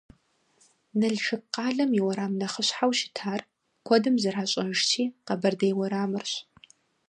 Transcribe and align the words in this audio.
Налшык 0.99 1.43
къалэм 1.53 1.91
и 1.99 2.01
уэрам 2.05 2.33
нэхъыщхьэу 2.39 2.93
щытар, 2.97 3.41
куэдым 3.85 4.15
зэращӏэжщи, 4.21 5.03
Къэбэрдей 5.25 5.73
уэрамырщ. 5.77 6.31